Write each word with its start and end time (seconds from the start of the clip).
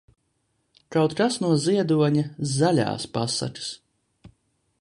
Kaut 0.95 1.13
kas 1.19 1.37
no 1.43 1.51
Ziedoņa 1.65 2.25
"Zaļās 2.55 3.09
pasakas". 3.19 3.73